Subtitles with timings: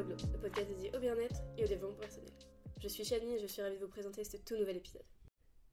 [0.00, 2.32] Le podcast dédié au bien-être et au développement personnel.
[2.80, 5.04] Je suis Chani et je suis ravie de vous présenter ce tout nouvel épisode.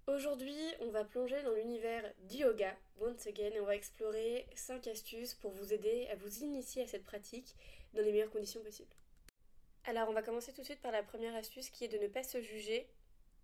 [0.05, 4.85] Aujourd'hui, on va plonger dans l'univers du yoga, once again, et on va explorer 5
[4.87, 7.55] astuces pour vous aider à vous initier à cette pratique
[7.93, 8.93] dans les meilleures conditions possibles.
[9.85, 12.07] Alors, on va commencer tout de suite par la première astuce qui est de ne
[12.09, 12.85] pas se juger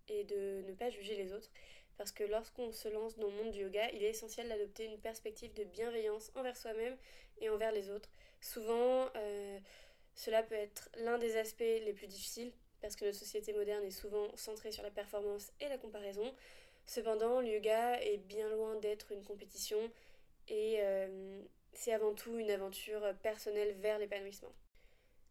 [0.08, 1.50] et de ne pas juger les autres.
[1.96, 4.98] Parce que lorsqu'on se lance dans le monde du yoga, il est essentiel d'adopter une
[4.98, 6.98] perspective de bienveillance envers soi-même
[7.40, 8.10] et envers les autres.
[8.42, 9.58] Souvent, euh,
[10.14, 13.90] cela peut être l'un des aspects les plus difficiles parce que notre société moderne est
[13.90, 16.34] souvent centrée sur la performance et la comparaison.
[16.86, 19.78] Cependant, le yoga est bien loin d'être une compétition
[20.48, 21.40] et euh,
[21.72, 24.52] c'est avant tout une aventure personnelle vers l'épanouissement.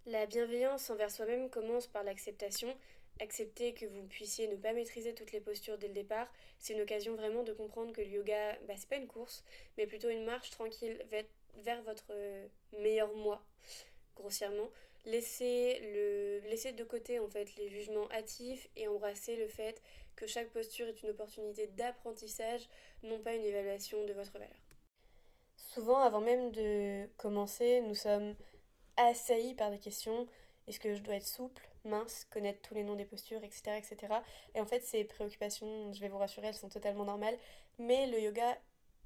[0.05, 2.75] La bienveillance envers soi-même commence par l'acceptation.
[3.21, 6.27] Accepter que vous puissiez ne pas maîtriser toutes les postures dès le départ,
[6.57, 9.43] c'est une occasion vraiment de comprendre que le yoga, bah, c'est pas une course,
[9.77, 10.97] mais plutôt une marche tranquille
[11.63, 12.11] vers, votre
[12.79, 13.45] meilleur moi,
[14.15, 14.69] grossièrement.
[15.05, 19.81] Laissez, le, de côté en fait les jugements hâtifs et embrasser le fait
[20.15, 22.69] que chaque posture est une opportunité d'apprentissage,
[23.03, 24.55] non pas une évaluation de votre valeur.
[25.57, 28.35] Souvent, avant même de commencer, nous sommes
[28.95, 30.27] assailli par des questions.
[30.67, 33.77] Est-ce que je dois être souple, mince, connaître tous les noms des postures, etc.
[33.77, 34.13] etc.
[34.55, 37.37] Et en fait, ces préoccupations, je vais vous rassurer, elles sont totalement normales.
[37.79, 38.57] Mais le yoga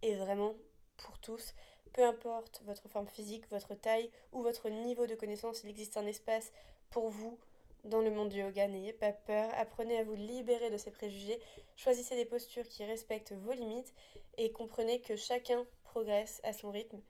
[0.02, 0.56] est vraiment
[0.98, 1.54] pour tous.
[1.98, 6.06] Peu importe votre forme physique, votre taille ou votre niveau de connaissance, il existe un
[6.06, 6.52] espace
[6.92, 7.40] pour vous
[7.86, 8.68] dans le monde du yoga.
[8.68, 11.40] N'ayez pas peur, apprenez à vous libérer de ces préjugés,
[11.76, 13.96] choisissez des postures qui respectent vos limites
[14.38, 17.02] et comprenez que chacun progresse à son rythme.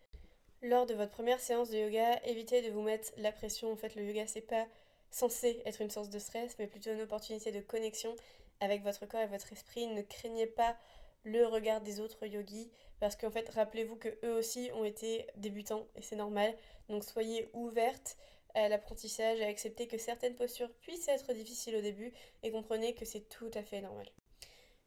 [0.62, 3.70] Lors de votre première séance de yoga, évitez de vous mettre la pression.
[3.70, 4.68] En fait, le yoga, c'est pas
[5.12, 8.16] censé être une source de stress, mais plutôt une opportunité de connexion
[8.62, 9.88] avec votre corps et votre esprit.
[9.88, 10.78] Ne craignez pas
[11.26, 15.86] le regard des autres yogis parce qu'en fait, rappelez-vous que eux aussi ont été débutants
[15.96, 16.56] et c'est normal.
[16.90, 18.18] Donc soyez ouverte
[18.54, 22.12] à l'apprentissage, à accepter que certaines postures puissent être difficiles au début
[22.44, 24.08] et comprenez que c'est tout à fait normal.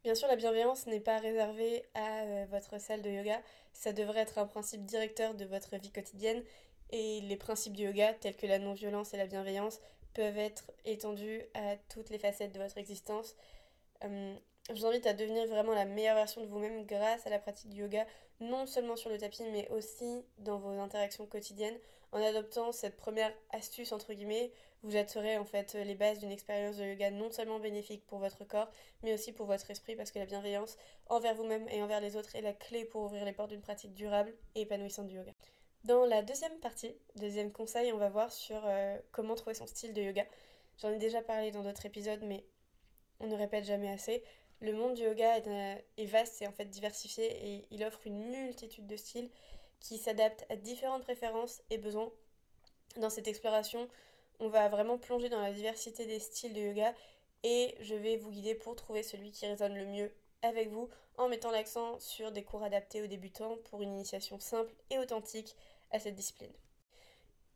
[0.02, 3.40] Bien sûr, la bienveillance n'est pas réservée à euh, votre salle de yoga,
[3.74, 6.42] ça devrait être un principe directeur de votre vie quotidienne
[6.88, 9.78] et les principes du yoga, tels que la non-violence et la bienveillance,
[10.14, 13.36] peuvent être étendus à toutes les facettes de votre existence.
[14.02, 14.36] Hum,
[14.68, 17.70] je vous invite à devenir vraiment la meilleure version de vous-même grâce à la pratique
[17.70, 18.06] du yoga,
[18.40, 21.78] non seulement sur le tapis, mais aussi dans vos interactions quotidiennes.
[22.12, 26.76] En adoptant cette première astuce, entre guillemets, vous jetterez en fait les bases d'une expérience
[26.76, 28.70] de yoga non seulement bénéfique pour votre corps,
[29.02, 30.76] mais aussi pour votre esprit, parce que la bienveillance
[31.08, 33.94] envers vous-même et envers les autres est la clé pour ouvrir les portes d'une pratique
[33.94, 35.32] durable et épanouissante du yoga.
[35.84, 39.94] Dans la deuxième partie, deuxième conseil, on va voir sur euh, comment trouver son style
[39.94, 40.26] de yoga.
[40.78, 42.44] J'en ai déjà parlé dans d'autres épisodes, mais
[43.18, 44.22] on ne répète jamais assez.
[44.60, 48.86] Le monde du yoga est, vaste et en fait diversifié et il offre une multitude
[48.86, 49.30] de styles
[49.80, 52.12] qui s'adaptent à différentes préférences et besoins.
[52.96, 53.88] Dans cette exploration,
[54.38, 56.94] on va vraiment plonger dans la diversité des styles de yoga
[57.42, 60.12] et je vais vous guider pour trouver celui qui résonne le mieux
[60.42, 64.74] avec vous en mettant l'accent sur des cours adaptés aux débutants pour une initiation simple
[64.90, 65.56] et authentique
[65.90, 66.52] à cette discipline.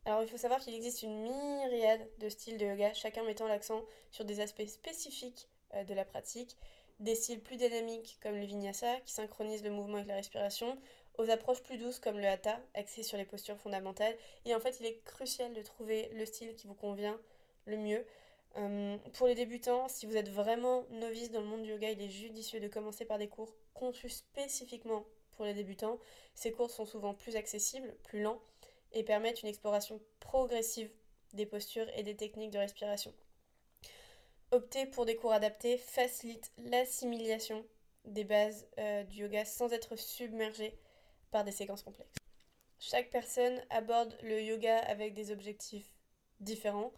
[0.05, 3.83] Alors il faut savoir qu'il existe une myriade de styles de yoga, chacun mettant l'accent
[4.11, 6.55] sur des aspects spécifiques euh, de la pratique
[6.99, 10.77] des styles plus dynamiques comme le vinyasa qui synchronise le mouvement avec la respiration,
[11.17, 14.15] aux approches plus douces comme le hatha axé sur les postures fondamentales.
[14.45, 17.19] Et en fait, il est crucial de trouver le style qui vous convient
[17.65, 18.05] le mieux.
[18.57, 22.01] Euh, pour les débutants, si vous êtes vraiment novice dans le monde du yoga, il
[22.01, 25.99] est judicieux de commencer par des cours conçus spécifiquement pour les débutants.
[26.33, 28.41] Ces cours sont souvent plus accessibles, plus lents
[28.93, 30.89] et permettent une exploration progressive
[31.33, 33.13] des postures et des techniques de respiration.
[34.51, 37.65] Opter pour des cours adaptés facilite l'assimilation
[38.05, 40.77] des bases euh, du yoga sans être submergé
[41.31, 42.15] par des séquences complexes.
[42.79, 45.91] Chaque personne aborde le yoga avec des objectifs
[46.39, 46.93] différents,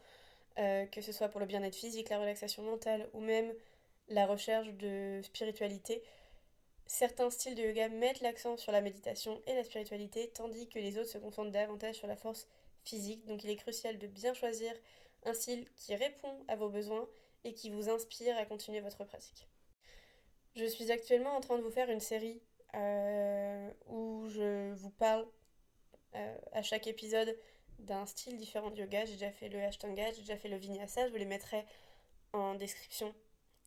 [0.59, 3.53] euh, que ce soit pour le bien-être physique, la relaxation mentale ou même
[4.09, 6.03] la recherche de spiritualité.
[6.85, 10.97] Certains styles de yoga mettent l'accent sur la méditation et la spiritualité, tandis que les
[10.97, 12.47] autres se concentrent davantage sur la force
[12.83, 13.25] physique.
[13.25, 14.73] Donc il est crucial de bien choisir
[15.25, 17.07] un style qui répond à vos besoins
[17.47, 19.47] et qui vous inspire à continuer votre pratique.
[20.55, 22.41] Je suis actuellement en train de vous faire une série
[22.75, 25.25] euh, où je vous parle
[26.15, 27.37] euh, à chaque épisode
[27.79, 29.05] d'un style différent de yoga.
[29.05, 31.65] J'ai déjà fait le Ashtanga, j'ai déjà fait le Vinyasa, je vous les mettrai
[32.33, 33.13] en description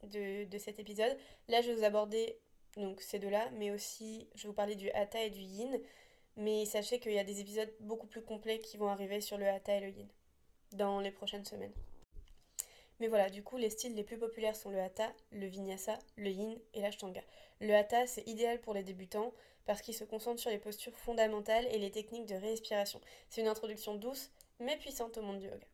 [0.02, 1.16] de, de, cet épisode.
[1.48, 2.38] Là, je vais vous aborder
[2.76, 5.80] donc ces deux-là, mais aussi je vais vous parler du Hatha et du Yin.
[6.36, 9.48] Mais sachez qu'il y a des épisodes beaucoup plus complets qui vont arriver sur le
[9.48, 10.08] Hatha et le Yin
[10.72, 11.72] dans les prochaines semaines.
[13.00, 16.30] Mais voilà, du coup, les styles les plus populaires sont le hatha, le vinyasa, le
[16.30, 17.22] yin et l'ashtanga.
[17.60, 19.32] Le hatha, c'est idéal pour les débutants
[19.66, 23.00] parce qu'il se concentre sur les postures fondamentales et les techniques de respiration.
[23.30, 25.66] C'est une introduction douce mais puissante au monde du yoga.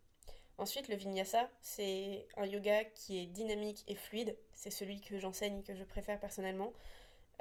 [0.58, 4.36] Ensuite, le vinyasa, c'est un yoga qui est dynamique et fluide.
[4.54, 6.72] C'est celui que j'enseigne et que je préfère personnellement.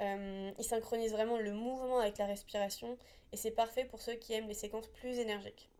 [0.02, 2.98] Euh, il synchronise vraiment le mouvement avec la respiration
[3.32, 5.70] et c'est parfait pour ceux qui aiment les séquences plus énergiques.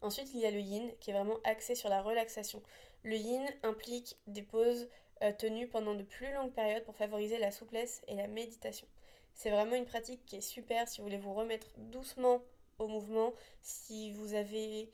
[0.00, 2.62] Ensuite, il y a le yin qui est vraiment axé sur la relaxation.
[3.02, 4.88] Le yin implique des pauses
[5.22, 8.86] euh, tenues pendant de plus longues périodes pour favoriser la souplesse et la méditation.
[9.34, 12.42] C'est vraiment une pratique qui est super si vous voulez vous remettre doucement
[12.78, 14.90] au mouvement, si vous avez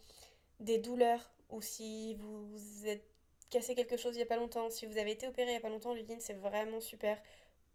[0.60, 3.04] des douleurs ou si vous êtes
[3.50, 5.58] cassé quelque chose il n'y a pas longtemps, si vous avez été opéré il n'y
[5.58, 7.20] a pas longtemps, le yin c'est vraiment super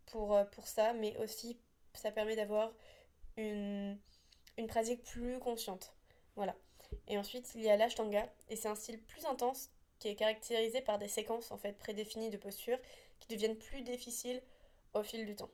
[0.07, 1.59] pour, euh, ça, mais aussi
[1.93, 2.73] ça permet d'avoir
[3.37, 3.97] une
[4.67, 5.93] pratique plus consciente.
[6.35, 6.55] Voilà.
[7.07, 9.69] Et ensuite, il y a l'ashtanga, et c'est un style plus intense
[9.99, 12.77] qui est caractérisé par des séquences en fait prédéfinies de posture
[13.19, 14.41] qui deviennent plus difficiles
[14.93, 15.49] au fil du temps.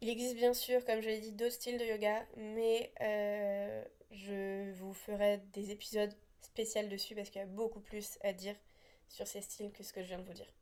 [0.00, 4.72] Il existe bien sûr, comme je l'ai dit, d'autres styles de yoga, mais euh, je
[4.72, 8.56] vous ferai des épisodes spéciaux dessus parce qu'il y a beaucoup plus à dire
[9.08, 10.52] sur ces styles que ce que je viens de vous dire.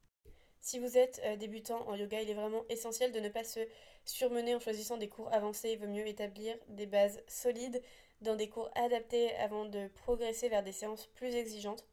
[0.60, 3.60] Si vous êtes euh, débutant en yoga, il est vraiment essentiel de ne pas se
[4.04, 5.70] surmener en choisissant des cours avancés.
[5.70, 7.82] Il vaut mieux établir des bases solides
[8.20, 11.84] dans des cours adaptés avant de progresser vers des séances plus exigeantes.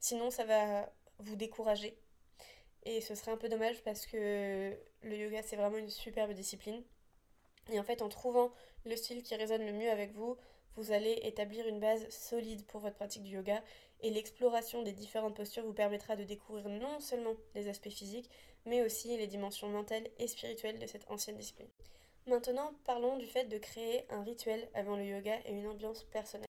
[0.00, 1.96] Sinon, ça va vous décourager.
[2.84, 6.82] Et ce serait un peu dommage parce que le yoga, c'est vraiment une superbe discipline.
[7.70, 8.52] Et en fait, en trouvant
[8.84, 10.36] le style qui résonne le mieux avec vous,
[10.76, 13.62] vous allez établir une base solide pour votre pratique du yoga
[14.00, 18.30] et l'exploration des différentes postures vous permettra de découvrir non seulement les aspects physiques,
[18.66, 21.68] mais aussi les dimensions mentales et spirituelles de cette ancienne discipline.
[22.28, 26.46] Maintenant, parlons du fait de créer un rituel avant le yoga et une ambiance personnelle.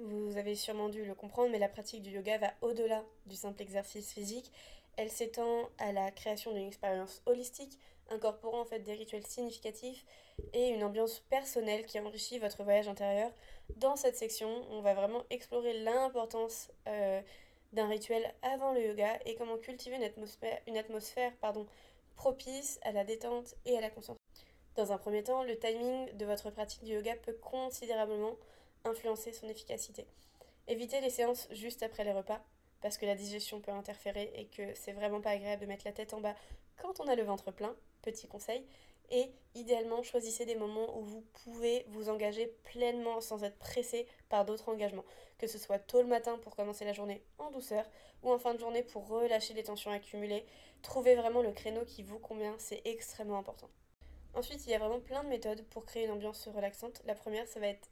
[0.00, 3.62] Vous avez sûrement dû le comprendre, mais la pratique du yoga va au-delà du simple
[3.62, 4.50] exercice physique.
[4.96, 7.78] Elle s'étend à la création d'une expérience holistique,
[8.10, 10.04] incorporant en fait des rituels significatifs
[10.52, 13.30] et une ambiance personnelle qui enrichit votre voyage intérieur.
[13.76, 17.22] Dans cette section, on va vraiment explorer l'importance euh,
[17.72, 19.96] d'un rituel avant le yoga et comment cultiver
[20.66, 21.32] une atmosphère,
[22.16, 24.25] propice à la détente et à la concentration.
[24.76, 28.36] Dans un premier temps, le timing de votre pratique du yoga peut considérablement
[28.84, 30.06] influencer son efficacité.
[30.68, 32.44] Évitez les séances juste après les repas,
[32.82, 35.92] parce que la digestion peut interférer et que c'est vraiment pas agréable de mettre la
[35.92, 36.34] tête en bas
[36.76, 38.66] quand on a le ventre plein, petit conseil.
[39.10, 44.44] Et idéalement, choisissez des moments où vous pouvez vous engager pleinement sans être pressé par
[44.44, 45.06] d'autres engagements,
[45.38, 47.88] que ce soit tôt le matin pour commencer la journée en douceur
[48.22, 50.44] ou en fin de journée pour relâcher les tensions accumulées.
[50.82, 53.70] Trouvez vraiment le créneau qui vous convient, c'est extrêmement important.
[54.36, 57.00] Ensuite, il y a vraiment plein de méthodes pour créer une ambiance relaxante.
[57.06, 57.88] La première, ça va être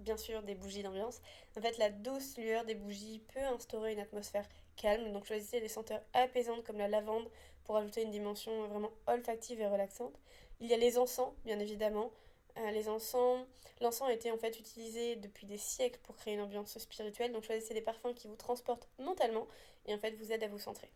[0.00, 1.20] bien sûr des bougies d'ambiance.
[1.56, 4.44] En fait, la douce lueur des bougies peut instaurer une atmosphère
[4.74, 7.30] calme, donc choisissez des senteurs apaisantes comme la lavande
[7.62, 10.18] pour ajouter une dimension vraiment olfactive et relaxante.
[10.58, 12.10] Il y a les encens, bien évidemment.
[12.58, 13.46] Euh, les encens,
[13.80, 17.44] l'encens a été en fait utilisé depuis des siècles pour créer une ambiance spirituelle, donc
[17.44, 19.46] choisissez des parfums qui vous transportent mentalement
[19.86, 20.90] et en fait vous aident à vous centrer.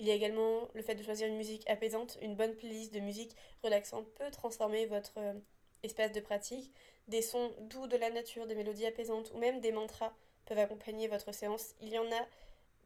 [0.00, 2.16] Il y a également le fait de choisir une musique apaisante.
[2.22, 5.34] Une bonne playlist de musique relaxante peut transformer votre euh,
[5.82, 6.72] espace de pratique.
[7.06, 10.14] Des sons doux de la nature, des mélodies apaisantes ou même des mantras
[10.46, 11.74] peuvent accompagner votre séance.
[11.82, 12.26] Il y en a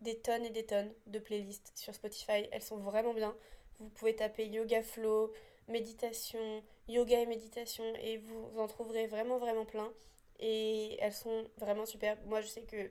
[0.01, 2.49] des tonnes et des tonnes de playlists sur Spotify.
[2.51, 3.37] Elles sont vraiment bien.
[3.79, 5.33] Vous pouvez taper yoga flow,
[5.69, 9.93] méditation, yoga et méditation et vous en trouverez vraiment vraiment plein.
[10.41, 12.19] Et elles sont vraiment super.
[12.27, 12.91] Moi je sais que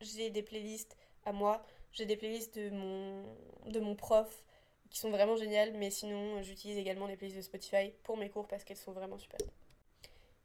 [0.00, 3.24] j'ai des playlists à moi j'ai des playlists de mon,
[3.66, 4.44] de mon prof
[4.90, 8.46] qui sont vraiment géniales, mais sinon j'utilise également des playlists de Spotify pour mes cours
[8.46, 9.38] parce qu'elles sont vraiment super.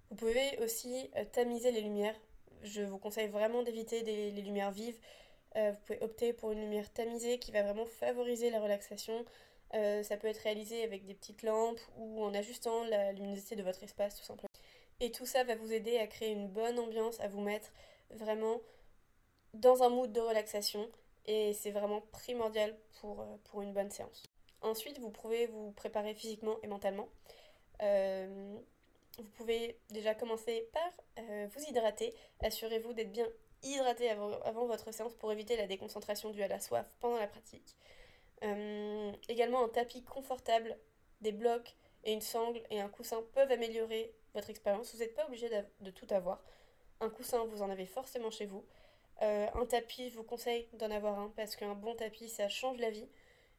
[0.09, 2.15] Vous pouvez aussi euh, tamiser les lumières.
[2.63, 4.97] Je vous conseille vraiment d'éviter les lumières vives.
[5.57, 9.25] Euh, vous pouvez opter pour une lumière tamisée qui va vraiment favoriser la relaxation.
[9.73, 13.63] Euh, ça peut être réalisé avec des petites lampes ou en ajustant la luminosité de
[13.63, 14.49] votre espace tout simplement.
[14.99, 17.71] Et tout ça va vous aider à créer une bonne ambiance, à vous mettre
[18.11, 18.61] vraiment
[19.53, 20.89] dans un mood de relaxation
[21.25, 24.23] et c'est vraiment primordial pour, euh, pour une bonne séance.
[24.61, 27.09] Ensuite, vous pouvez vous préparer physiquement et mentalement.
[27.81, 28.57] Euh,
[29.17, 32.13] vous pouvez déjà commencer par euh, vous hydrater.
[32.41, 33.27] Assurez-vous d'être bien
[33.63, 37.27] hydraté avant, avant, votre séance pour éviter la déconcentration due à la soif pendant la
[37.27, 37.75] pratique.
[39.29, 40.77] également, un tapis confortable,
[41.21, 44.93] des blocs et une sangle et un coussin peuvent améliorer votre expérience.
[44.93, 45.47] Vous n'êtes pas obligé
[45.79, 46.43] de tout avoir.
[47.01, 48.65] Un coussin, vous en avez forcément chez vous.
[49.21, 52.77] Euh, un tapis, je vous conseille d'en avoir un parce qu'un bon tapis, ça change
[52.79, 53.07] la vie.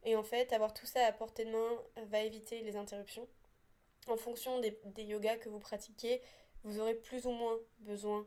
[0.05, 3.29] Et en fait, avoir tout ça à portée de main va éviter les interruptions.
[4.09, 6.21] En fonction des, yogas que vous pratiquez,
[6.65, 8.27] vous aurez plus ou moins besoin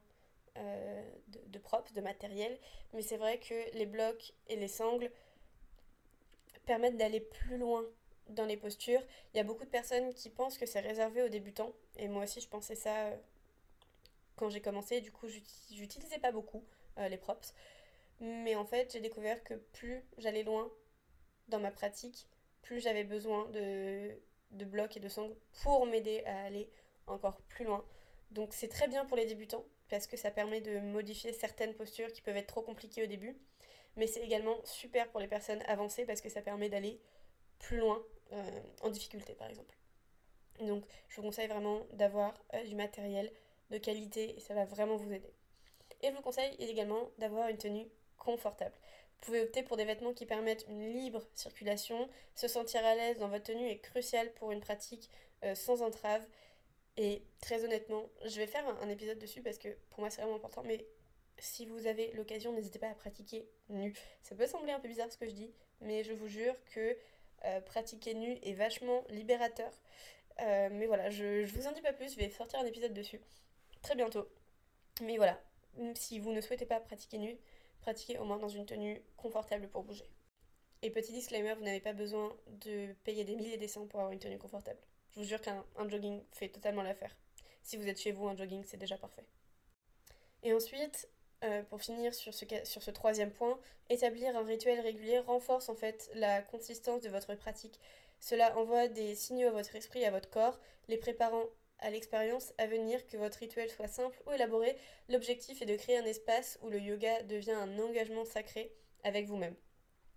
[0.57, 2.57] euh, de, de, props, de matériel.
[2.93, 5.11] Mais c'est vrai que les blocs et les sangles
[6.65, 7.83] permettent d'aller plus loin
[8.29, 9.01] dans les postures.
[9.33, 11.73] Il y a beaucoup de personnes qui pensent que c'est réservé aux débutants.
[11.97, 13.17] Et moi aussi, je pensais ça euh,
[14.35, 15.01] quand j'ai commencé.
[15.01, 15.27] Du coup,
[15.71, 16.63] j'utilisais pas beaucoup.
[16.97, 17.53] Les props.
[18.19, 20.71] Mais en fait, j'ai découvert que plus j'allais loin
[21.49, 22.27] dans ma pratique,
[22.61, 24.11] plus j'avais besoin de,
[24.51, 26.69] de blocs et de sangles pour m'aider à aller
[27.07, 27.83] encore plus loin.
[28.31, 32.11] Donc c'est très bien pour les débutants parce que ça permet de modifier certaines postures
[32.11, 33.37] qui peuvent être trop compliquées au début.
[33.97, 36.99] Mais c'est également super pour les personnes avancées parce que ça permet d'aller
[37.59, 39.75] plus loin euh, en difficulté par exemple.
[40.59, 43.31] Donc je vous conseille vraiment d'avoir euh, du matériel
[43.71, 45.33] de qualité et ça va vraiment vous aider.
[46.05, 47.87] Et je vous conseille également d'avoir une tenue
[48.19, 48.75] confortable.
[49.17, 52.07] Vous pouvez opter pour des vêtements qui permettent une libre circulation.
[52.35, 55.09] Se sentir à l'aise dans votre tenue est crucial pour une pratique
[55.43, 56.23] euh, sans entrave.
[56.97, 60.35] Et très honnêtement, je vais faire un, épisode dessus parce que pour moi c'est vraiment
[60.35, 60.61] important.
[60.63, 60.85] Mais
[61.39, 63.95] si vous avez l'occasion, n'hésitez pas à pratiquer nu.
[64.21, 66.95] Ça peut sembler un peu bizarre ce que je dis, mais je vous jure que
[67.45, 69.71] euh, pratiquer nu est vachement libérateur.
[70.41, 72.93] Euh, mais voilà, je, je vous en dis pas plus, je vais sortir un épisode
[72.93, 73.19] dessus
[73.81, 74.29] très bientôt.
[75.01, 75.41] Mais voilà,
[75.95, 77.37] si vous ne souhaitez pas pratiquer nu,
[77.81, 80.09] pratiquez au moins dans une tenue confortable pour bouger.
[80.81, 84.11] Et petit disclaimer, vous n'avez pas besoin de payer des milliers des cents pour avoir
[84.11, 84.79] une tenue confortable.
[85.11, 87.15] Je vous jure qu'un jogging fait totalement l'affaire.
[87.63, 89.25] Si vous êtes chez vous, un jogging, c'est déjà parfait.
[90.43, 91.09] Et ensuite,
[91.43, 95.75] euh, pour finir sur ce, sur ce troisième point, établir un rituel régulier renforce en
[95.75, 97.79] fait la consistance de votre pratique.
[98.19, 101.45] Cela envoie des signaux à votre esprit et à votre corps, les préparant
[101.79, 104.75] à l'expérience à venir, que votre rituel soit simple ou élaboré,
[105.09, 108.71] l'objectif est de créer un espace où le yoga devient un engagement sacré
[109.03, 109.55] avec vous-même.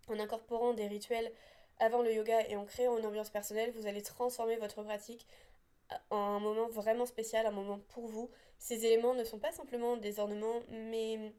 [0.08, 1.32] En incorporant des rituels
[1.78, 5.26] avant le yoga et en créant une ambiance personnelle, vous allez transformer votre pratique
[6.10, 8.30] en un moment vraiment spécial, un moment pour vous.
[8.58, 11.32] Ces éléments ne sont pas simplement des ornements, mais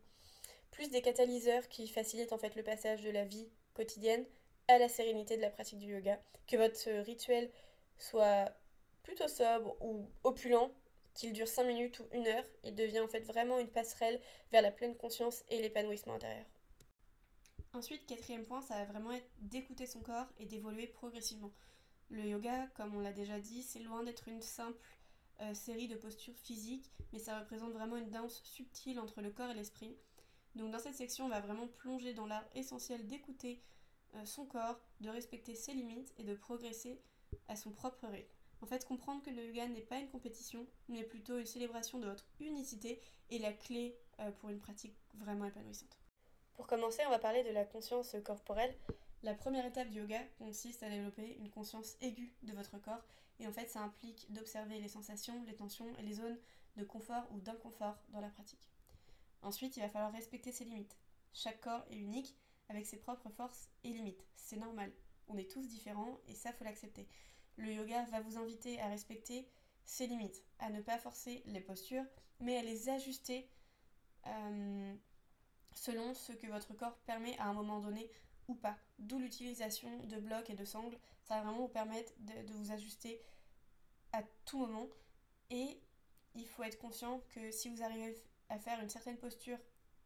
[0.71, 4.25] plus des catalyseurs qui facilitent en fait le passage de la vie quotidienne
[4.67, 6.19] à la sérénité de la pratique du yoga.
[6.47, 7.49] Que votre rituel
[7.97, 8.51] soit
[9.03, 10.73] plutôt sobre ou opulent,
[11.13, 14.61] qu'il dure 5 minutes ou une heure, il devient en fait vraiment une passerelle vers
[14.61, 16.45] la pleine conscience et l'épanouissement intérieur.
[17.73, 21.51] Ensuite, quatrième point, ça va vraiment être d'écouter son corps et d'évoluer progressivement.
[22.09, 24.79] Le yoga, comme on l'a déjà dit, c'est loin d'être une simple
[25.41, 29.51] euh, série de postures physiques, mais ça représente vraiment une danse subtile entre le corps
[29.51, 29.95] et l'esprit.
[30.55, 33.61] Donc dans cette section, on va vraiment plonger dans l'art essentiel d'écouter
[34.15, 36.99] euh, son corps, de respecter ses limites et de progresser
[37.47, 38.38] à son propre rythme.
[38.61, 42.07] En fait, comprendre que le yoga n'est pas une compétition, mais plutôt une célébration de
[42.07, 43.01] votre unicité
[43.31, 45.97] est la clé euh, pour une pratique vraiment épanouissante.
[46.55, 48.75] Pour commencer, on va parler de la conscience corporelle.
[49.23, 53.03] La première étape du yoga consiste à développer une conscience aiguë de votre corps
[53.39, 56.37] et en fait ça implique d'observer les sensations, les tensions et les zones
[56.77, 58.69] de confort ou d'inconfort dans la pratique.
[59.41, 60.97] Ensuite, il va falloir respecter ses limites.
[61.33, 62.35] Chaque corps est unique
[62.67, 64.25] avec ses propres forces et limites.
[64.35, 64.91] C'est normal.
[65.27, 67.07] On est tous différents et ça faut l'accepter
[67.59, 69.47] le yoga va vous inviter à respecter
[69.83, 72.05] ses limites, à ne pas forcer les postures,
[72.39, 73.49] mais à les ajuster
[74.27, 74.95] euh,
[75.73, 78.09] selon ce que votre corps permet à un moment donné
[78.47, 78.77] ou pas.
[78.97, 80.97] D'où l'utilisation de blocs et de sangles.
[81.23, 83.21] Ça va vraiment vous permettre de, vous ajuster
[84.11, 84.87] à tout moment.
[85.49, 85.81] Et
[86.35, 88.15] il faut être conscient que si vous arrivez
[88.49, 89.57] à faire une certaine posture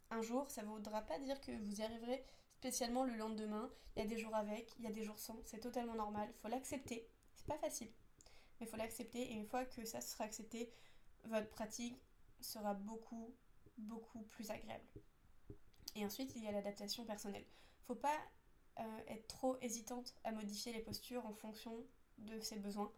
[0.10, 2.24] un jour, ça ne voudra pas dire que vous y arriverez
[2.56, 3.72] spécialement le lendemain.
[3.96, 6.28] Il y a des jours avec, il y a des jours sans, c'est totalement normal,
[6.30, 7.10] il faut l'accepter
[7.48, 7.92] pas facile,
[8.60, 10.72] mais il faut l'accepter et une fois que ça sera accepté,
[11.26, 12.02] votre pratique
[12.40, 13.34] sera beaucoup,
[13.78, 14.86] beaucoup plus agréable.
[15.96, 17.46] Et ensuite, il y a l'adaptation personnelle.
[17.86, 18.18] Faut pas
[18.80, 21.86] euh, être trop hésitante à modifier les postures en fonction
[22.18, 22.92] de ses besoins.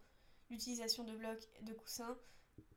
[0.50, 2.16] L'utilisation de blocs, de coussins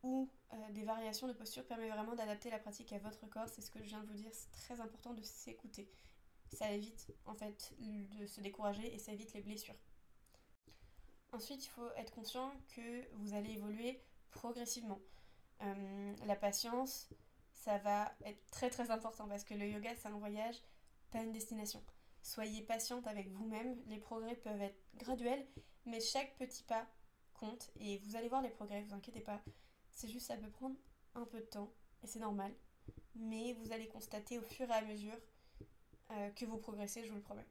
[0.03, 3.47] ou euh, des variations de posture permet vraiment d'adapter la pratique à votre corps.
[3.47, 4.31] C'est ce que je viens de vous dire.
[4.33, 5.89] C'est très important de s'écouter.
[6.51, 9.75] Ça évite en fait de se décourager et ça évite les blessures.
[11.31, 14.99] Ensuite, il faut être conscient que vous allez évoluer progressivement.
[15.61, 17.09] Euh, la patience,
[17.53, 20.55] ça va être très très important parce que le yoga, c'est un voyage,
[21.11, 21.83] pas une destination.
[22.21, 25.45] Soyez patiente avec vous-même, les progrès peuvent être graduels,
[25.85, 26.87] mais chaque petit pas
[27.33, 29.41] compte et vous allez voir les progrès, vous inquiétez pas.
[29.91, 30.75] C'est juste, ça peut prendre
[31.15, 31.71] un peu de temps
[32.03, 32.53] et c'est normal,
[33.15, 35.17] mais vous allez constater au fur et à mesure
[36.11, 37.47] euh, que vous progressez, je vous le promets.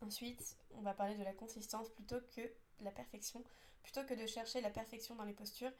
[0.00, 2.42] Ensuite, on va parler de la consistance plutôt que
[2.80, 3.42] la perfection.
[3.82, 5.72] Plutôt que de chercher la perfection dans les postures,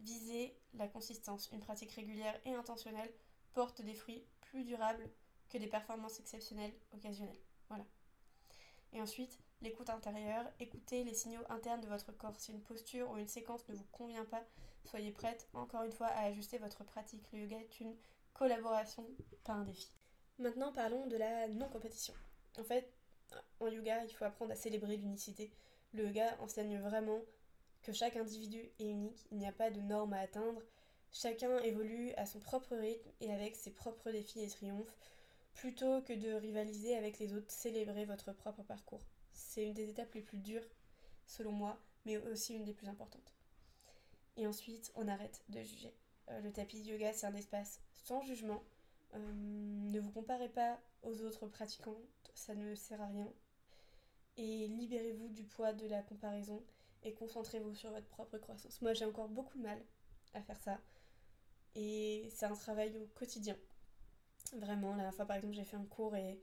[0.00, 1.50] visez la consistance.
[1.52, 3.12] Une pratique régulière et intentionnelle
[3.54, 5.08] porte des fruits plus durables
[5.48, 7.40] que des performances exceptionnelles occasionnelles.
[7.68, 7.84] Voilà.
[8.92, 10.50] Et ensuite, l'écoute intérieure.
[10.58, 12.38] Écoutez les signaux internes de votre corps.
[12.38, 14.44] Si une posture ou une séquence ne vous convient pas,
[14.84, 17.26] soyez prête encore une fois à ajuster votre pratique.
[17.32, 17.96] Le yoga est une
[18.32, 19.06] collaboration,
[19.44, 19.90] pas un défi.
[20.38, 22.14] Maintenant, parlons de la non-compétition.
[22.58, 22.90] En fait,
[23.60, 25.50] en yoga, il faut apprendre à célébrer l'unicité.
[25.92, 27.20] Le yoga enseigne vraiment
[27.82, 30.62] que chaque individu est unique, il n'y a pas de normes à atteindre.
[31.12, 34.96] Chacun évolue à son propre rythme et avec ses propres défis et triomphes,
[35.54, 39.02] plutôt que de rivaliser avec les autres, célébrez votre propre parcours.
[39.32, 40.66] C'est une des étapes les plus dures,
[41.26, 43.32] selon moi, mais aussi une des plus importantes.
[44.36, 45.92] Et ensuite, on arrête de juger.
[46.28, 48.62] Euh, le tapis de yoga, c'est un espace sans jugement.
[49.14, 51.98] Euh, ne vous comparez pas aux autres pratiquants,
[52.34, 53.32] ça ne sert à rien.
[54.36, 56.62] Et libérez-vous du poids de la comparaison
[57.02, 58.80] et concentrez-vous sur votre propre croissance.
[58.82, 59.80] Moi, j'ai encore beaucoup de mal
[60.34, 60.78] à faire ça.
[61.74, 63.56] Et c'est un travail au quotidien.
[64.54, 66.40] Vraiment, la fois, par exemple, j'ai fait un cours et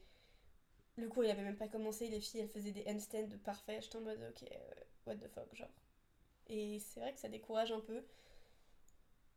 [0.95, 2.07] le cours, il avait même pas commencé.
[2.09, 3.83] Les filles, elles faisaient des handstands parfaits.
[3.83, 4.73] J'étais en mode, ok, euh,
[5.05, 5.69] what the fuck, genre.
[6.47, 8.03] Et c'est vrai que ça décourage un peu.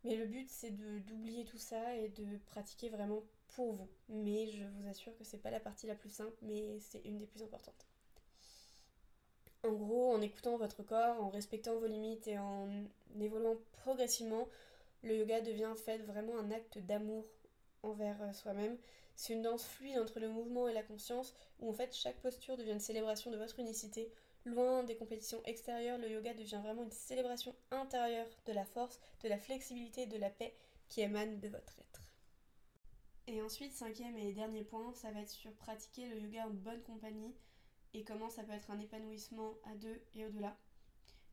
[0.04, 3.88] Mais le but, c'est d'oublier tout ça et de pratiquer vraiment pour vous.
[4.08, 7.18] Mais je vous assure que c'est pas la partie la plus simple, mais c'est une
[7.18, 7.86] des plus importantes.
[9.62, 12.68] En gros, en écoutant votre corps, en respectant vos limites et en
[13.20, 14.48] évoluant progressivement,
[15.02, 17.26] le yoga devient en fait vraiment un acte d'amour
[17.82, 18.76] envers euh, soi-même.
[19.16, 22.56] C'est une danse fluide entre le mouvement et la conscience, où en fait chaque posture
[22.56, 24.10] devient une célébration de votre unicité.
[24.46, 29.28] Loin des compétitions extérieures, le yoga devient vraiment une célébration intérieure de la force, de
[29.28, 30.56] la flexibilité et de la paix
[30.88, 32.12] qui émanent de votre être.
[33.26, 36.82] Et ensuite, cinquième et dernier point, ça va être sur pratiquer le yoga en bonne
[36.82, 37.34] compagnie
[37.94, 40.56] et comment ça peut être un épanouissement à deux et au-delà.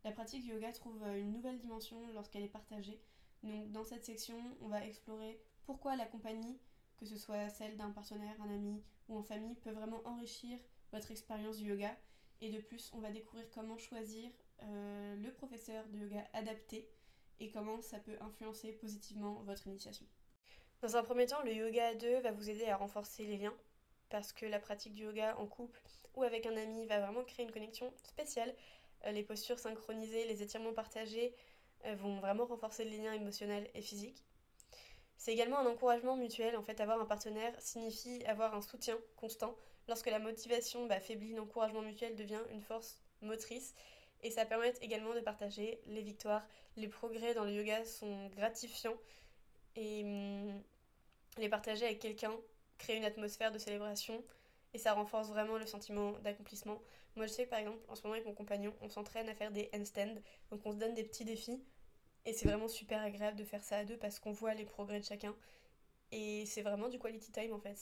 [0.03, 3.01] La pratique du yoga trouve euh, une nouvelle dimension lorsqu'elle est partagée.
[3.43, 6.59] Donc dans cette section, on va explorer pourquoi la compagnie,
[6.97, 10.59] que ce soit celle d'un partenaire, un ami ou en famille, peut vraiment enrichir
[10.91, 11.95] votre expérience du yoga.
[12.41, 14.29] Et de plus, on va découvrir comment choisir
[14.63, 16.87] euh, le professeur de yoga adapté
[17.39, 20.05] et comment ça peut influencer positivement votre initiation.
[20.81, 23.55] Dans un premier temps, le yoga à deux va vous aider à renforcer les liens
[24.09, 25.81] parce que la pratique du yoga en couple
[26.15, 28.53] ou avec un ami va vraiment créer une connexion spéciale.
[29.05, 31.35] Euh, les postures synchronisées, les étirements partagés
[31.85, 34.23] euh, vont vraiment renforcer les liens émotionnels et physiques.
[35.17, 36.55] C'est également un encouragement mutuel.
[36.55, 39.55] En fait, avoir un partenaire signifie avoir un soutien constant.
[39.87, 43.73] Lorsque la motivation bah, faiblit, l'encouragement mutuel devient une force motrice.
[44.23, 46.45] Et ça permet également de partager les victoires.
[46.75, 48.97] Les progrès dans le yoga sont gratifiants.
[49.75, 50.61] Et hum,
[51.37, 52.33] les partager avec quelqu'un
[52.77, 54.23] crée une atmosphère de célébration
[54.73, 56.81] et ça renforce vraiment le sentiment d'accomplissement.
[57.15, 59.35] Moi je sais que par exemple en ce moment avec mon compagnon on s'entraîne à
[59.35, 60.15] faire des handstands,
[60.51, 61.63] donc on se donne des petits défis
[62.25, 64.99] et c'est vraiment super agréable de faire ça à deux parce qu'on voit les progrès
[64.99, 65.35] de chacun
[66.11, 67.75] et c'est vraiment du quality time en fait,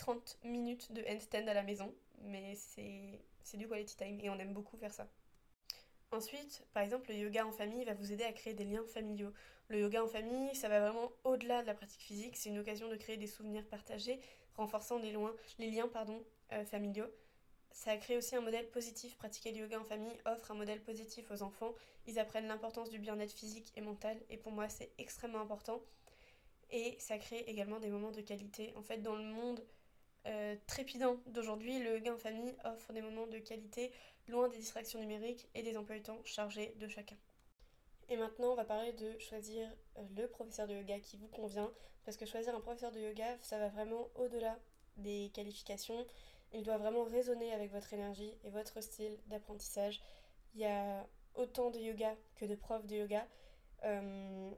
[0.00, 4.52] 30 minutes de handstand à la maison mais c'est du quality time et on aime
[4.52, 5.08] beaucoup faire ça.
[6.12, 9.32] Ensuite, par exemple, le yoga en famille va vous aider à créer des liens familiaux.
[9.68, 12.88] Le yoga en famille, ça va vraiment au-delà de la pratique physique, c'est une occasion
[12.88, 14.18] de créer des souvenirs partagés,
[14.56, 15.14] renforçant les,
[15.58, 17.06] les liens pardon, euh, familiaux.
[17.70, 19.16] Ça crée aussi un modèle positif.
[19.16, 21.72] Pratiquer le yoga en famille offre un modèle positif aux enfants.
[22.08, 25.80] Ils apprennent l'importance du bien-être physique et mental, et pour moi, c'est extrêmement important.
[26.72, 28.72] Et ça crée également des moments de qualité.
[28.76, 29.64] En fait, dans le monde
[30.26, 33.92] euh, trépidant d'aujourd'hui, le yoga en famille offre des moments de qualité
[34.28, 37.16] loin des distractions numériques et des emplois du temps chargés de chacun.
[38.08, 41.70] Et maintenant, on va parler de choisir euh, le professeur de yoga qui vous convient,
[42.04, 44.58] parce que choisir un professeur de yoga, ça va vraiment au-delà
[44.96, 46.06] des qualifications.
[46.52, 50.00] Il doit vraiment résonner avec votre énergie et votre style d'apprentissage.
[50.54, 53.26] Il y a autant de yoga que de profs de yoga.
[53.84, 54.50] Euh,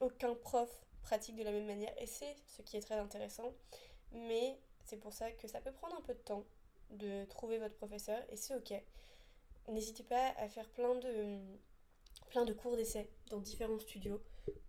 [0.00, 0.70] aucun prof
[1.02, 3.52] pratique de la même manière et c'est ce qui est très intéressant.
[4.14, 6.44] Mais c'est pour ça que ça peut prendre un peu de temps
[6.90, 8.72] de trouver votre professeur et c'est ok.
[9.68, 11.38] N'hésitez pas à faire plein de,
[12.28, 14.22] plein de cours d'essai dans différents studios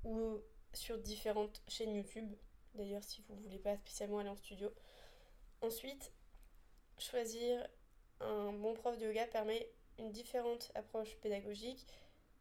[0.03, 0.39] ou
[0.73, 2.31] sur différentes chaînes YouTube.
[2.73, 4.73] D'ailleurs, si vous ne voulez pas spécialement aller en studio.
[5.61, 6.11] Ensuite,
[6.97, 7.67] choisir
[8.19, 11.85] un bon prof de yoga permet une différente approche pédagogique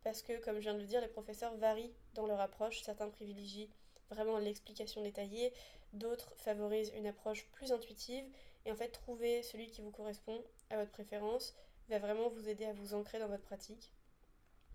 [0.02, 2.82] parce que, comme je viens de le dire, les professeurs varient dans leur approche.
[2.82, 3.70] Certains privilégient
[4.10, 5.52] vraiment l'explication détaillée,
[5.94, 8.24] d'autres favorisent une approche plus intuitive
[8.66, 11.54] et en fait, trouver celui qui vous correspond à votre préférence
[11.88, 13.92] va vraiment vous aider à vous ancrer dans votre pratique.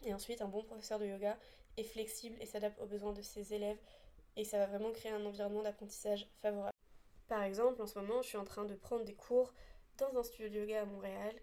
[0.04, 1.38] Et ensuite, un bon professeur de yoga
[1.78, 3.80] est flexible et s'adapte aux besoins de ses élèves
[4.36, 6.76] et ça va vraiment créer un environnement d'apprentissage favorable.
[7.28, 9.54] Par exemple, en ce moment, je suis en train de prendre des cours
[9.98, 11.36] dans un studio de yoga à Montréal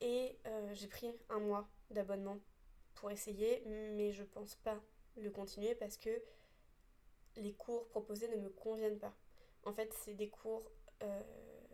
[0.00, 2.38] et euh, j'ai pris un mois d'abonnement
[2.94, 4.80] pour essayer, mais je pense pas
[5.16, 6.10] le continuer parce que
[7.36, 9.14] les cours proposés ne me conviennent pas.
[9.64, 10.62] En fait, c'est des cours
[11.02, 11.22] euh,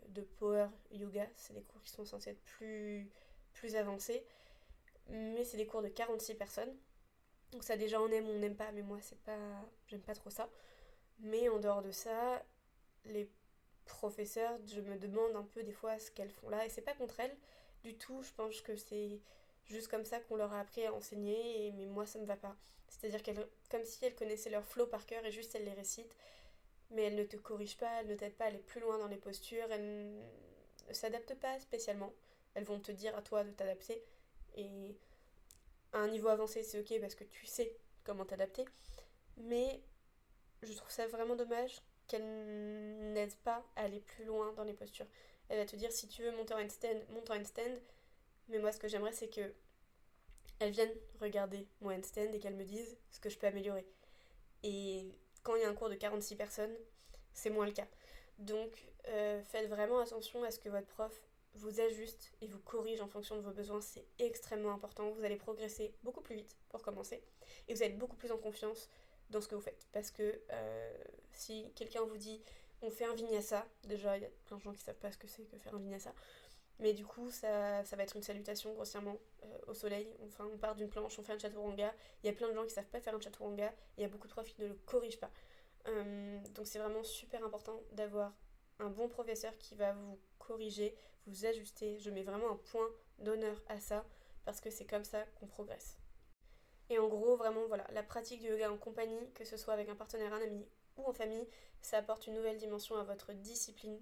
[0.09, 1.27] de power yoga.
[1.35, 4.25] C'est des cours qui sont censés être plus, avancés.
[5.09, 6.73] Mais c'est des cours de 46 personnes.
[7.51, 9.37] Donc ça déjà on aime ou on n'aime pas, mais moi c'est pas.
[9.87, 10.49] J'aime pas trop ça.
[11.19, 12.43] Mais en dehors de ça,
[13.05, 13.29] les
[13.85, 16.65] professeurs, je me demande un peu des fois ce qu'elles font là.
[16.65, 17.35] Et c'est pas contre elles
[17.83, 18.23] du tout.
[18.23, 19.19] Je pense que c'est
[19.71, 22.37] juste comme ça qu'on leur a appris à enseigner, et, mais moi ça me va
[22.37, 22.55] pas.
[22.89, 26.15] C'est-à-dire qu'elle, comme si elles connaissaient leur flow par cœur et juste elles les récitent,
[26.91, 29.07] mais elles ne te corrigent pas, elles ne t'aident pas à aller plus loin dans
[29.07, 30.19] les postures, elles
[30.89, 32.13] ne s'adaptent pas spécialement.
[32.53, 34.03] Elles vont te dire à toi de t'adapter,
[34.55, 34.95] et
[35.93, 38.65] à un niveau avancé c'est ok parce que tu sais comment t'adapter,
[39.37, 39.81] mais
[40.61, 45.07] je trouve ça vraiment dommage qu'elle n'aide pas à aller plus loin dans les postures.
[45.49, 47.79] Elle va te dire si tu veux monter en handstand, monte en handstand.
[48.51, 49.53] Mais moi, ce que j'aimerais, c'est que
[50.59, 53.87] elle vienne regarder mon handstand et qu'elle me dise ce que je peux améliorer.
[54.61, 55.07] Et
[55.41, 56.75] quand il y a un cours de 46 personnes,
[57.33, 57.87] c'est moins le cas.
[58.37, 61.19] Donc, euh, faites vraiment attention à ce que votre prof
[61.55, 63.81] vous ajuste et vous corrige en fonction de vos besoins.
[63.81, 65.09] C'est extrêmement important.
[65.11, 67.23] Vous allez progresser beaucoup plus vite pour commencer.
[67.67, 68.89] Et vous allez être beaucoup plus en confiance
[69.31, 69.87] dans ce que vous faites.
[69.91, 72.41] Parce que euh, si quelqu'un vous dit
[72.83, 75.17] on fait un vinyasa, déjà il y a plein de gens qui savent pas ce
[75.17, 76.13] que c'est que faire un vinyasa,
[76.81, 80.07] mais du coup ça, va être une salutation grossièrement euh, au soleil.
[80.25, 81.93] Enfin on part d'une planche, on fait un chaturanga.
[82.23, 84.09] Il y a plein de gens qui savent pas faire un chaturanga il y a
[84.09, 85.31] beaucoup de profs qui ne le corrigent pas.
[85.87, 88.33] Euh, donc c'est vraiment super important d'avoir
[88.79, 90.95] un bon professeur qui va vous corriger,
[91.27, 91.99] vous ajuster.
[91.99, 92.89] Je mets vraiment un point
[93.19, 94.03] d'honneur à ça
[94.43, 95.97] parce que c'est comme ça qu'on progresse.
[96.89, 99.87] Et en gros, vraiment, voilà, la pratique du yoga en compagnie, que ce soit avec
[99.87, 100.67] un partenaire, un ami
[100.97, 101.47] ou en famille,
[101.81, 103.97] ça apporte une nouvelle dimension à votre discipline,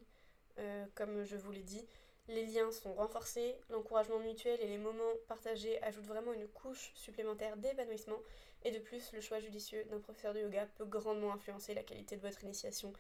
[0.58, 1.86] euh, comme je vous l'ai dit.
[2.30, 7.58] Les liens sont renforcés, l'encouragement mutuel et les moments partagés ajoutent vraiment une couche supplémentaire
[7.58, 8.20] d'épanouissement.
[8.64, 12.18] Et de plus, le choix judicieux d'un professeur de yoga peut grandement influencer la qualité
[12.18, 12.94] de votre initiation.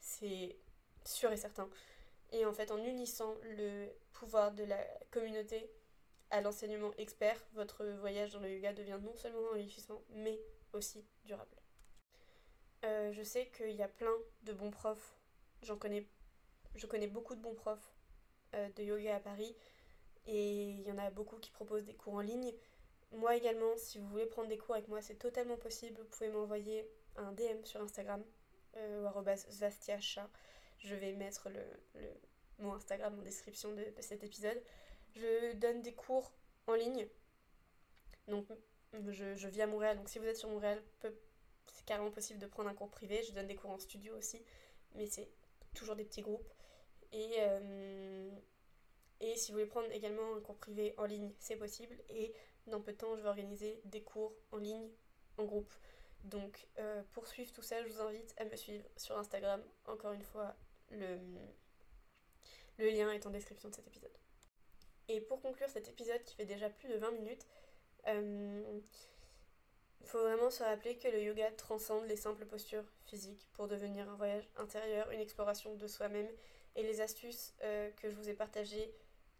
[0.00, 0.56] C'est
[1.04, 1.70] sûr et certain.
[2.32, 5.70] Et en fait, en unissant le pouvoir de la communauté
[6.30, 10.40] à l'enseignement expert, votre voyage dans le yoga devient non seulement enrichissant, mais
[10.72, 11.56] aussi durable.
[12.84, 15.14] Euh, je sais qu'il y a plein de bons profs,
[15.62, 16.08] j'en connais,
[16.74, 17.93] je connais beaucoup de bons profs
[18.76, 19.54] de yoga à Paris,
[20.26, 22.52] et il y en a beaucoup qui proposent des cours en ligne.
[23.12, 26.00] Moi également, si vous voulez prendre des cours avec moi, c'est totalement possible.
[26.00, 28.22] Vous pouvez m'envoyer un DM sur Instagram,
[28.76, 29.08] euh.
[30.78, 31.60] Je vais mettre le,
[31.94, 32.08] le,
[32.58, 34.60] mon Instagram en description de cet épisode.
[35.14, 36.32] Je donne des cours
[36.66, 37.06] en ligne.
[38.28, 38.46] Donc,
[39.08, 39.96] je, je vis à Montréal.
[39.96, 43.22] Donc, si vous êtes sur Montréal, c'est carrément possible de prendre un cours privé.
[43.22, 44.42] Je donne des cours en studio aussi.
[44.94, 45.28] Mais c'est
[45.74, 46.52] toujours des petits groupes.
[47.14, 48.30] Et, euh,
[49.20, 51.96] et si vous voulez prendre également un cours privé en ligne, c'est possible.
[52.10, 52.34] Et
[52.66, 54.90] dans peu de temps, je vais organiser des cours en ligne,
[55.38, 55.72] en groupe.
[56.24, 59.62] Donc, euh, pour suivre tout ça, je vous invite à me suivre sur Instagram.
[59.86, 60.56] Encore une fois,
[60.90, 61.18] le,
[62.78, 64.12] le lien est en description de cet épisode.
[65.08, 67.46] Et pour conclure cet épisode qui fait déjà plus de 20 minutes,
[68.06, 68.80] il euh,
[70.04, 74.16] faut vraiment se rappeler que le yoga transcende les simples postures physiques pour devenir un
[74.16, 76.28] voyage intérieur, une exploration de soi-même.
[76.76, 78.92] Et les astuces euh, que je vous ai partagées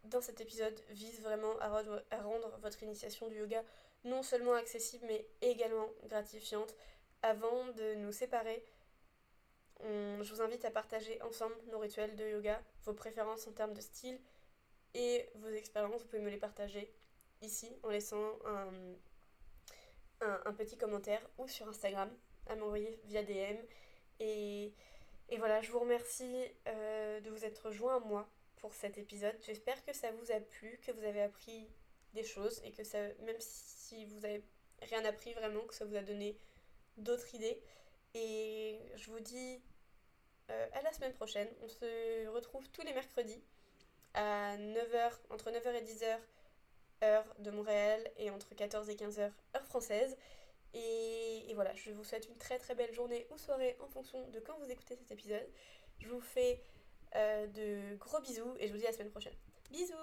[0.05, 3.63] dans cet épisode visent vraiment à, rendre votre initiation du yoga
[4.03, 6.75] non seulement accessible mais également gratifiante.
[7.23, 8.63] Avant de nous séparer,
[9.81, 13.81] je vous invite à partager ensemble nos rituels de yoga, vos préférences en termes de
[13.81, 14.19] style
[14.93, 16.93] et vos expériences, vous pouvez me les partager
[17.41, 18.69] ici en laissant un,
[20.45, 22.09] un, petit commentaire ou sur Instagram
[22.47, 23.57] à m'envoyer via DM.
[24.19, 24.73] Et,
[25.29, 29.35] et, voilà, je vous remercie euh, de vous être joint à moi pour cet épisode.
[29.45, 31.67] J'espère que ça vous a plu, que vous avez appris
[32.13, 34.43] des choses et que ça, même si vous avez
[34.81, 36.37] rien appris vraiment, que ça vous a donné
[36.97, 37.61] d'autres idées.
[38.13, 39.61] Et je vous dis
[40.49, 41.47] euh, à la semaine prochaine.
[41.61, 43.43] On se retrouve tous les mercredis
[44.13, 46.17] à 9h, entre 9h et 10h,
[47.03, 50.15] heure de Montréal, et entre 14 et 15h, heure française.
[50.75, 54.39] Et, voilà, je vous souhaite une très très belle journée ou soirée en fonction de
[54.41, 55.47] quand vous écoutez cet épisode.
[55.99, 56.61] Je vous fais
[57.15, 59.35] euh, de gros bisous et je vous dis à la semaine prochaine.
[59.71, 59.95] Bisous